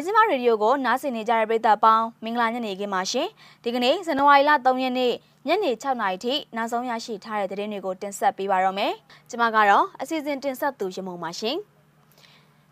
[0.00, 3.28] မြစီမရေဒီယိုကိုနားဆင်နေကြတဲ့ပရိသတ်ပေါင်းမင်္ဂလာညနေခင်းပါရှင်
[3.64, 5.12] ဒီကနေ့ဇန်နဝါရီလ3ရက်နေ့
[5.48, 8.92] ညနေ6နာရီထိနောက်ဆုံးရရှိထားတဲ့သတင်းတွေကိုတင်ဆက်ပေးပါရမယ်
[9.30, 11.56] ကျွန်မကတော့အစီအစဉ်တင်ဆက်သူရမုံပါရှင်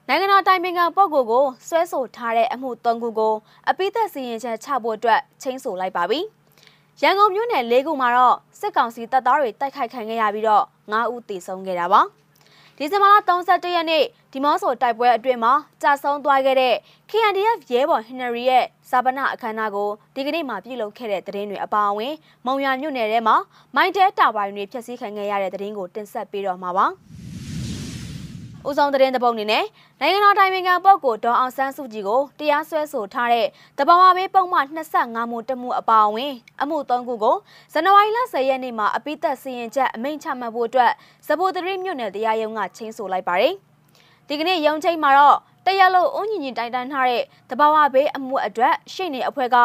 [0.09, 3.35] နိုင်ငံတော်တိုင်ပင်ခံပုဂ္ဂိုလ်ကိုဆွဲဆိုထားတဲ့အမှု၃ခုကို
[3.71, 6.21] အပိသက်စီရင်ချက်ချဖို့အတွက်ချင်းဆိုလိုက်ပါပြီ
[7.03, 12.03] ရန်ကုန်မြို့နယ်၄ခုမှာတော့စစ်ကောင်စီတပ်သားတွေတိုက်ခိုက်ခံခဲ့ရပြီးတော့9ဦးသေဆုံးခဲ့တာပါ။
[12.81, 16.75] ဒီဇင်ဘာလ31ရက်နေ့ဒီမော့ဆိုတိုက်ပွဲအတွင်းမှာကြာဆုံးသွားခဲ့တဲ့
[17.11, 22.15] KNDF ရဲဘော်ဟင်နရီရဲ့ဇာပနာအခမ်းအနားကိုဒီကနေ့မှပြုလုပ်ခဲ့တဲ့သတင်းတွေအပါအဝင်
[22.47, 23.37] မုံရမြို့နယ်ထဲမှာ
[23.75, 26.87] မိုင်းတဲတာပိုင်းတွေဖျက်ဆီးခံခဲ့ရတဲ့သတင်းကိုတင်ဆက်ပေးတော့မှာပါ။
[28.67, 29.65] ဦးဆောင်သတင်းတပုတ်အနေနဲ့
[30.01, 33.47] နိုင်ငံတော်တိုင်ပင်ခံပုဂ္ဂိုလ်ဒေါ်အောင်ဆန်းစုကြည်ကိုတရားစွဲဆိုထားတဲ့
[33.79, 37.37] တဘာဝဘေးပုံမှန်25မှုတမှုအပါအဝင် အမှု3ခုကို
[37.73, 40.93] ဇန်နဝါရီလ10ရက်နေ့မှာအပိသက်စီရင်ချက်အမိန့်ချမှတ်ဖို့အတွက်
[41.27, 43.55] စပိုတရီမြို့နယ်တရားရုံးကချင်းဆိုလိုက်ပါတယ်။
[44.29, 45.37] ဒီကနေ့ရုံးချိန်မှာတော့
[45.67, 49.57] တရားလို့အုံညီညီတိုင်တန်းထားတဲ့တဘာဝဘေးအမှုအတွက်ရှေ့နေအဖွဲ့က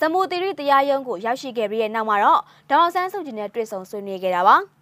[0.00, 4.58] စမူတီရီတရားရုံးကိုရောက်ရှိခဲ့ပြီးတဲ့နောက်မှာတော့ဒေါအောင်ဆန်းစုကြည်နဲ့တွေ့ဆုံဆွေးနွေးခဲ့တာပါ။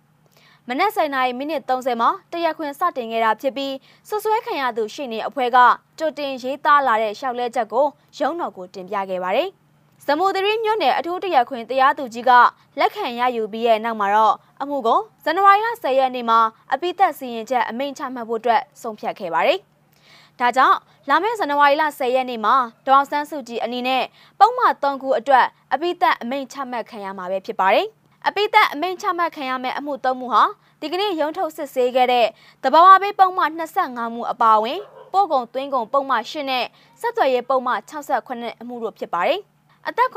[0.69, 3.75] မနက်7:00နာရီမိနစ်30မှာတရက်ခွင်စတင်ခဲ့တာဖြစ်ပြီး
[4.09, 5.59] ဆွဆွဲခံရသူရှိနေအဖွဲ့က
[5.99, 7.87] ကြိုတင်ရေးသားလာတဲ့ရှောက်လဲချက်ကို
[8.19, 9.49] ရုံးတော်ကိုတင်ပြခဲ့ပါတယ်။
[10.05, 12.31] ဇမူသရီမြို့နယ်အထူးတရက်ခွင်တရားသူကြီးက
[12.79, 16.39] လက်ခံရယူပြီးရဲ့နောက်မှာတော့အမှုကိုဇန်နဝါရီလ10ရက်နေ့မှာ
[16.73, 19.59] အပိသက်စီရင်ချက်အမိန့်ချမှတ်ဖို့အတွက်ဆုံးဖြတ်ခဲ့ပါတယ်။
[20.41, 20.77] ဒါကြောင့်
[21.09, 22.55] လာမယ့်ဇန်နဝါရီလ10ရက်နေ့မှာ
[22.87, 24.05] ဒေါအောင်ဆန်းစုကြည်အနေနဲ့
[24.39, 27.89] ပုံမှန်3ခုအတွက်အပိသက်အမိန့်ချမှတ်ခံရမှာပဲဖြစ်ပါတယ်။
[28.29, 30.45] အပိသက်အမိန့်ချမှတ်ခံရမယ့်အမှု၃မှုဟာ
[30.81, 32.27] ဒီကနေ့ရုံးထုတ်စစ်ဆေးခဲ့တဲ့
[32.65, 34.81] တဘာဝဘေးပုံမှန်25မှုအပါအဝင်
[35.13, 36.65] ပို့ကုန်သွင်းကုန်ပုံမှန်8နဲ့
[37.01, 39.41] ဆက်သွယ်ရေးပုံမှန်68အမှုတို့ဖြစ်ပါတယ်။
[39.89, 40.17] အသက်86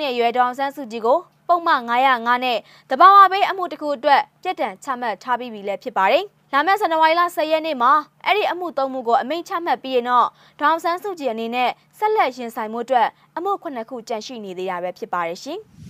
[0.00, 2.58] နှစ်အရွယ်ဒေါအောင်ဆန်းစုကြည်ကိုပုံမှန်905နဲ့
[2.90, 7.92] တဘာဝဘေးအမှုတစ်ခုအတွက်ပြစ်ဒဏ်ချမှတ်ထားပြီးပြီလည်းဖြစ်ပါတယ်။လာမယ့်ဇန်နဝါရီလ10ရက်နေ့မှာ
[8.24, 10.28] အဲ့ဒီအမှု၃မှုကိုအမိန့်ချမှတ်ပြီးရင်တော့
[10.60, 15.60] ဒေါအောင်ဆန်းစုကြည်အနေနဲ့ဆက်လက်ရင်ဆိုင်မှုအတွက်အမှု9ခုကြန့်ရှိနေသေးတာပဲဖြစ်ပါတယ်ရှင်။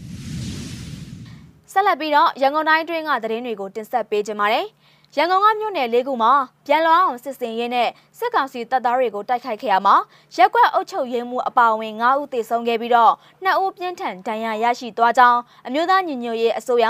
[1.72, 4.66] ဆက်လက်ပြီးတော့ရန်ကုန်တိုင်းတွင်းကသတင်းတွေကိုတင်ဆက်ပေးကြပါမယ်။
[5.16, 6.32] ရန်ကုန်ကမြို့နယ်၄ခုမှာ
[6.66, 7.88] ပြန်လွှားအောင်စစ်စင်ရေးနဲ့
[8.18, 9.96] စစ်ကောင်စီတပ်သားတွေကိုတိုက်ခိုက်ခဲ့ရမှာ
[10.36, 13.12] ရက်ကွက်အုပ်ချုပ်ရေးမှုအပါအဝင်၅ဦးသေဆုံးခဲ့ပြီးတော့
[13.44, 16.86] 2ဦးပြင်းထန်ဒဏ်ရာရရှိသွားကြောင်းအမျိုးသားညီညွတ်ရေးအစိုးရ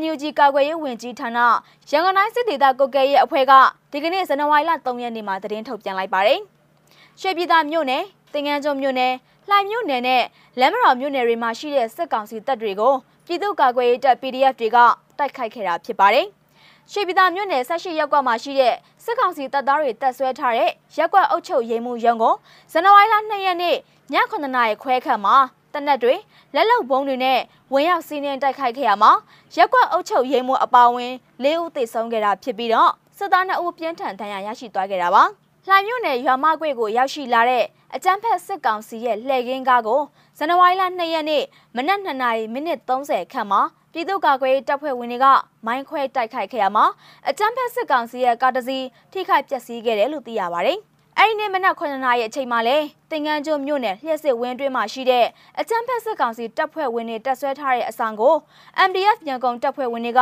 [0.00, 1.38] NUG ကာကွယ်ရေးဝန်ကြီးဌာန
[1.90, 3.52] ရန်ကုန်တိုင်းစစ်ဒေသကုတ်ကဲရေးအဖွဲ့က
[3.92, 6.40] ဒီကနေ့ဇန်နဝါရီလ3ရက်နေ့မှာသတင်းထုတ်ပြန်လိုက်ပါတယ်။
[7.20, 8.02] ရွှေပြည်သာမြို့နယ်
[8.34, 9.12] တင်ငန်းကျွန်းမြို့နယ်
[9.48, 10.22] လှိုင်မြို့နယ်နဲ့
[10.60, 12.94] လမ်းမတော်မြို့နယ်တွေမှာရှိတဲ့စစ်ကောင်စီတပ်တွေကို
[13.26, 14.78] ပြည်သူ့ကာကွယ်ရေးတပ် PDF တွေက
[15.18, 16.26] တိုက်ခိုက်ခဲ့တာဖြစ်ပါတယ်။
[16.92, 18.74] ရွှေပြည်သာမြို့နယ်ဆက်ရှိရပ်ကွက်မှာရှိတဲ့
[19.04, 22.34] စစ်ကောင်စီတပ်သားတွေတပ်ဆွဲထားတဲ့ရပ်ကွက်အုပ်ချုပ်ရေးမှူးရုံးကို
[22.72, 23.76] ဇန်နဝါရီလ2ရက်နေ့ည
[24.12, 25.36] 9:00နာရီခွဲခန့်မှာ
[25.72, 26.14] တနက်တွေ
[26.54, 27.38] လက်လုံဘုံတွေနဲ့
[27.72, 29.12] ဝင်ရောက်စီးနင်းတိုက်ခိုက်ခဲ့ရမှာ
[29.56, 31.12] ရက်ကွက်အုပ်ချုပ်ရေးမှူးအပါအဝင်
[31.44, 35.24] ၄ဦးသေဆုံးခဲ့တာဖြစ်ပြီးတော့စစ်သား2ဦးပြင်းထန်ဒဏ်ရာရရှိသွားခဲ့တာပါ။
[35.68, 37.64] လှိုင်မြို့နယ်ရွာမကွေ့ကိုရောက်ရှိလာတဲ့
[37.96, 40.00] အကြမ်းဖက်စစ်ကောင်စီရဲ့လှည့်ကင်းကားကို
[40.38, 41.44] ဇန်နဝါရီလ2ရက်နေ့
[41.76, 43.60] မနက်2နာရီမိနစ်30ခန့်မှာ
[43.92, 45.26] ပြည်သူ့ကာကွယ်ရေးတပ်ဖွဲ့ဝင်တွေက
[45.66, 46.84] မိုင်းခွဲတိုက်ခိုက်ခဲ့ရမှာ
[47.28, 50.78] အကြမ်းဖက်စစ်ကောင်စီရဲ့ကားတစ်စီးထိခိုက်ပျက်စီးခဲ့တယ်လို့သိရပါတယ်။
[51.18, 52.76] အဲဒီနေ့မနက်9နာရီအချိန်မှာလဲ
[53.10, 55.26] တင်ငန်းကျွန်းမြို့နယ်လျှက်စစ်ဝင်းတွင်းမှာရှိတဲ့
[55.60, 58.34] အကြမ်းဖက်စစ်ကောင်စီတပ်ဖွဲ့ဝင်တွေတပ်ဆွဲထားတဲ့အဆောင်ကို
[58.88, 60.20] MDF ညံကုန်တပ်ဖွဲ့ဝင်တွေက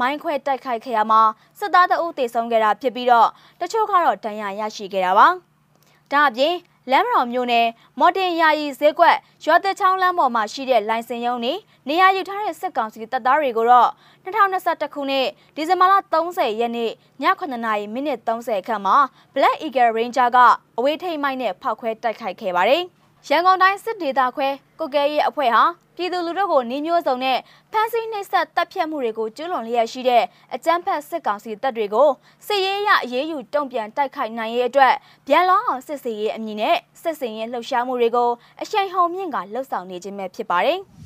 [0.00, 1.20] မိုင်းခွဲတိုက်ခိုက်ခဲ့ရမှာ
[1.58, 3.28] စစ်သားတအုပ်တေဆုံးခဲ့တာဖြစ်ပြီးတော့
[3.60, 5.28] တချို့ကတော့ဒဏ်ရာရရှိခဲ့တာပါ။
[6.12, 6.54] ဒါအပြင်
[6.90, 7.66] လမ်းမတော်မြို့နယ်
[7.98, 11.52] မော်တင်ယာယီဈေးကွက်ရွာသက်ချောင်းလမ်းပေါ်မှာရှိတဲ့လိုင်စင်ရုံးနေ
[11.88, 13.90] နေရာယူထားတဲ့စစ်ကောင်စီတပ်သားတွေကိုတော့
[14.24, 15.26] 2021ခုနှစ်
[15.56, 16.92] ဒီဇင်ဘာလ30ရက်နေ့ည
[17.40, 18.96] 9:00နာရီမိနစ်30ခန့်မှာ
[19.34, 20.38] Black Eagle Ranger က
[20.78, 22.84] အဝေးထိန်မိုက်နဲ့ဖောက်ခွဲတိုက်ခိုက်ခဲ့ပါတယ်။
[23.28, 25.64] ရန်ကုန်တိုင်းစစ်ဒေသခွဲကုတ်ကဲရေးအဖွဲ့ဟာ
[25.96, 27.38] ပြည်သူလူထုကိုနှီးမျိုးစုံနဲ့
[27.72, 30.24] ဖမ်းဆီးနှိပ်စက်တပ်ဖြတ်မှုတွေကိုကျူးလွန်လျက်ရှိတဲ့
[30.54, 32.08] အကြမ်းဖက်စစ်ကောင်စီတပ်တွေကို
[32.46, 34.94] စစ်ရေးအရအရေးယူတုံ့ပြန်တိုက်ခိုက်နိုင်ရေးအတွက်
[35.28, 38.30] ဗျံလောင်းအောင်စစ်စေးရေးအမည်နဲ့စစ်စင်ရေးလှုပ်ရှားမှုတွေကို
[38.62, 40.80] အရှိန်ဟုန်မြင့်ကလှုပ်ဆောင်နေခြင်းပဲဖြစ်ပါတယ်။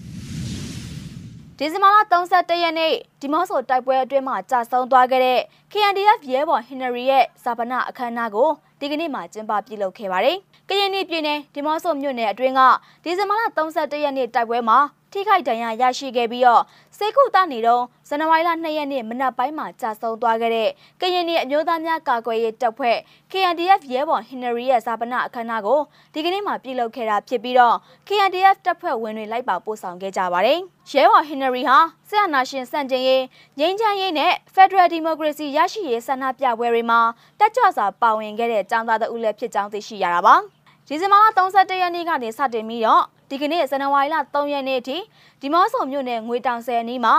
[1.59, 5.41] ဒီဇင်ဘာလ31ရက်နေ့ဒီမော့ဆိုတိုက်ပွဲအတွင်းမှာကြာဆုံးသွားခဲ့တဲ့
[5.73, 8.49] KNDF ရဲဘော်ဟင်နရီရဲ့ဇာပနာအခမ်းအနားကို
[8.81, 10.37] ဒီကနေ့မှကျင်းပပြုလုပ်ခဲ့ပါတယ်။
[10.69, 12.61] ကရင်ပြည်နယ်ဒီမော့ဆိုမြို့နယ်အတွင်းက
[13.05, 14.79] ဒီဇင်ဘာလ31ရက်နေ့တိုက်ပွဲမှာ
[15.13, 16.63] ထိခိုက်ဒဏ်ရာရရှိခဲ့ပြီးတော့
[16.97, 20.69] စေကုသနေတော့ဇန်နဝါရီလ2ရက်နေ့မနက်ပိုင်းမှာကြာဆုံးသွားခဲ့တဲ့
[21.01, 22.97] ကရင်ပြည်အမျိုးသားများကာကွယ်ရေးတပ်ဖွဲ့
[23.31, 25.81] KNDF ရဲဘော်ဟင်နရီရဲ့ဇာပနာအခမ်းအနားကို
[26.15, 27.77] ဒီကနေ့မှပြုလုပ်ခဲ့တာဖြစ်ပြီးတော့
[28.07, 30.59] KNDF တပ်ဖွဲ့ဝင်တွေလိုက်ပါပို့ဆောင်ခဲ့ကြပါတယ်။
[30.93, 31.77] ရဲဘော်ဟင်နရီဟာ
[32.09, 33.23] စစ်အာဏာရှင်စန့်ကျင်ရေး
[33.59, 37.01] ငြိမ်းချမ်းရေးနဲ့ Federal Democracy ရရှိရေးဆန္ဒပြပွဲတွေမှာ
[37.41, 40.35] တက်ကြွစွာပါဝင်ခဲ့တဲ့ចောင်းသားတဦးလည်းဖြစ်ကြောင်းသိရှိရတာပါ။
[40.89, 44.99] ဒီဇင်ဘာလ31ရက်နေ့ကနေစတင်ပြီးတော့ ဒီကနေ့ဇန်နဝါရီလ3ရက်နေ့အထိ
[45.41, 47.15] ဒီမော့ဆိုမြို့နယ်ငွေတောင်ဆယ်အနီးမှာ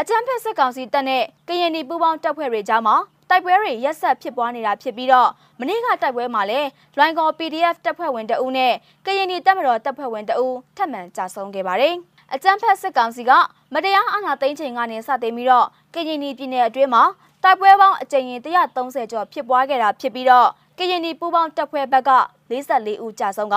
[0.00, 2.96] အကြမ်းဖက်စစ်ကောင်စီတပ်နဲ့ကရင်ပြည်ပူးပေါင်းတပ်ဖွဲ့တွေကြားမှာ
[3.28, 5.30] တိုက်ပွဲတွေရက်ဆက်ဖြစ်ပွားနေတာဖြစ်ပြီးတော့
[5.60, 8.72] မနေ့ကတိုက်ပွဲမှာလည်းလွိုင်ကော် PDF တပ်ဖွဲ့ဝင်တအုပ်နဲ့
[9.06, 11.94] ကရင်နီတပ်မတော်တပ်ဖွဲ့ဝင်တအုပ်ထပ်မံကြာဆုံးခဲ့ပါတယ်။
[12.34, 13.30] အကြမ်းဖက်စစ်ကောင်စီက
[13.74, 17.02] မတရားအာဏာသိမ်းချိန်ကနေစတင်ပြီးတော့ကရင်နီပြည်နယ်အတွင်းမှာ
[17.42, 20.48] တိုက်ပွဲပေါင်းအကြိမ်ရင်130ကျော်ဖြစ်ပွားခဲ့တာဖြစ်ပြီးတော့
[20.78, 22.10] ကရင်နီပူးပေါင်းတပ်ဖွဲ့ဘက်က
[22.50, 23.56] 44ဦးကြာဆုံးက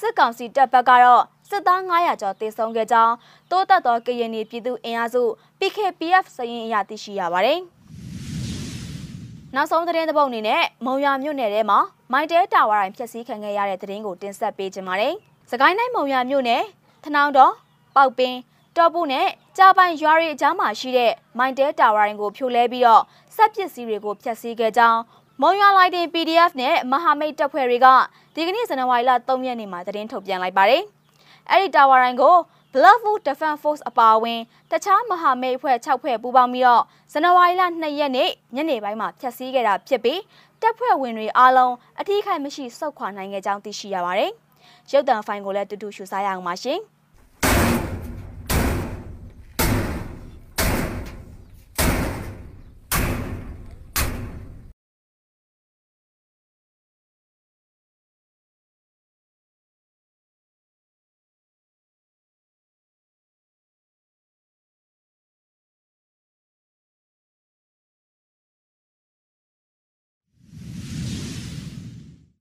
[0.00, 3.14] စစ်ကောင်စီတပ်ဘက်ကတော့ စစ်သား900ကျော်တေဆုံးခဲ့ကြောင်း
[3.50, 5.22] တိုးတက်သောကရင်နီပြည်သူအင်အားစု
[5.58, 7.60] PKPF စရင်အရသိရှိရပါတယ်။
[9.54, 11.78] နောက်ဆုံးသတင်းတစ်ပုဒ်အနေနဲ့မုံရမြို့နယ်ထဲမှာ
[12.12, 15.14] မိုင်းတဲတာဝါတိုင်းဖျက်ဆီးခံခဲ့ရတဲ့သတင်းကိုတင်ဆက်ပေးခြင်းပါတယ်။
[15.50, 16.62] စကိုင်းတိုင်းမုံရမြို့နယ်
[17.04, 17.52] ထနောင်းတော်
[17.96, 18.34] ပေါက်ပင်
[18.76, 19.26] တော်ပုနဲ့
[19.58, 23.02] ကြာပိုင်ရွာရီအကြားမှာရှိတဲ့မိုင်းတဲတာဝါတိုင်းကိုဖြိုလဲပြီးတော့
[23.36, 25.00] စက်ပစ္စည်းတွေကိုဖျက်ဆီးခဲ့ကြောင်း
[25.42, 27.86] မုံရွာလိုက်တင် PDF နဲ့မဟာမိတ်တပ်ဖွဲ့တွေက
[28.34, 30.84] ဒီကနေ့ဇန်နဝါရီလ3ရက်နေ့မှာသတင်းထုတ်ပြန်လိုက်ပါတယ်။
[31.50, 32.36] အဲ့ဒီတာဝါတိုင်းကို
[32.74, 34.40] Bloodwood Defense Force အပါအဝင်
[34.70, 36.82] တခြားမဟာမိတ်အဖွဲ့6ဖွဲ့ပူးပေါင်းပြီးတော့
[37.12, 40.20] ဇန်နဝါရီလ2ရက်နေ့ညနေပိုင်းမှာဖျက်ဆီးခဲ့တာဖြစ်ပြီး
[40.60, 44.32] တပ်ဖွဲ့ဝင်တွေအားလုံးအထူးခိုင်မရှိစုခွာနိုင်ခဲ့ကြောင်းသိရှိရပါတယ်။
[44.90, 46.80] ရုပ်သံဖိုင်ကိုလည်းတူတူရှုစားရအောင်ပါရှင်။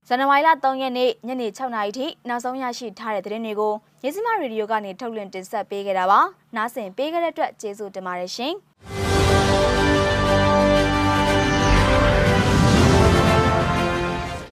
[0.07, 3.74] ဇန်နဝါရီလ3ရက်နေ့ညနေ6နာရီထိနောက်ဆုံးရရှိထားတဲ့သတင်းတွေကို
[4.04, 6.19] ရေစီမရေဒီယိုကနေထုတ်လွှင့်တင်ဆက်ပေးခဲ့တာပါ။
[6.56, 8.54] နားဆင်ပေးခဲ့တဲ့အတွက်ကျေးဇူးတင်ပါတယ်ရှင်။